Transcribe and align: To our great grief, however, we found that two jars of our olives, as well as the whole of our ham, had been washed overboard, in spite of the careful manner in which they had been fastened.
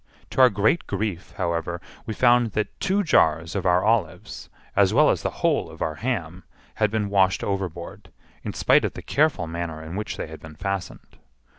To 0.31 0.41
our 0.41 0.49
great 0.49 0.87
grief, 0.87 1.35
however, 1.37 1.79
we 2.07 2.15
found 2.15 2.53
that 2.53 2.79
two 2.79 3.03
jars 3.03 3.55
of 3.55 3.67
our 3.67 3.83
olives, 3.83 4.49
as 4.75 4.95
well 4.95 5.11
as 5.11 5.21
the 5.21 5.29
whole 5.45 5.69
of 5.69 5.79
our 5.83 5.93
ham, 5.93 6.43
had 6.77 6.89
been 6.89 7.07
washed 7.11 7.43
overboard, 7.43 8.09
in 8.43 8.53
spite 8.53 8.83
of 8.83 8.93
the 8.95 9.03
careful 9.03 9.45
manner 9.45 9.79
in 9.83 9.95
which 9.95 10.17
they 10.17 10.25
had 10.25 10.39
been 10.39 10.55
fastened. 10.55 11.19